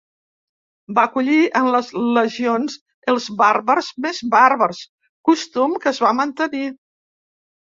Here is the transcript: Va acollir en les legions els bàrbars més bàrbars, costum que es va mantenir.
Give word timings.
Va 0.97 1.01
acollir 1.09 1.41
en 1.59 1.67
les 1.75 1.91
legions 2.15 2.77
els 3.13 3.27
bàrbars 3.43 3.91
més 4.07 4.23
bàrbars, 4.37 4.81
costum 5.31 5.77
que 5.85 5.93
es 5.93 6.01
va 6.07 6.17
mantenir. 6.23 6.65